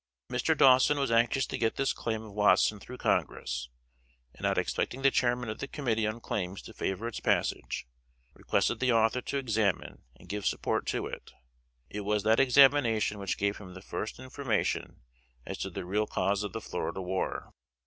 [0.31, 0.57] Mr.
[0.57, 3.69] Dawson was anxious to get this claim of Watson through Congress,
[4.33, 7.85] and, not expecting the Chairman of the committee on Claims to favor its passage,
[8.33, 11.33] requested the Author to examine and give support to it.
[11.87, 15.01] It was that examination which gave him the first information
[15.45, 17.51] as to the real cause of the Florida War.